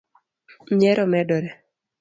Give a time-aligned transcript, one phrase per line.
[0.77, 1.49] nyiero medore